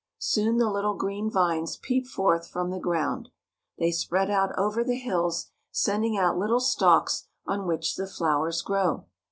Soon 0.17 0.57
the 0.57 0.71
little 0.71 0.95
green 0.95 1.29
vines 1.29 1.77
peep 1.77 2.07
forth 2.07 2.47
from 2.47 2.71
the 2.71 2.79
ground. 2.79 3.29
They 3.77 3.91
spread 3.91 4.31
out 4.31 4.49
over 4.57 4.83
the 4.83 4.95
hills, 4.95 5.51
sending 5.69 6.17
out 6.17 6.37
Httle 6.37 6.59
stalks 6.59 7.27
on 7.45 7.67
which 7.67 7.95
the 7.95 8.07
flowers 8.07 8.63
grow. 8.63 9.05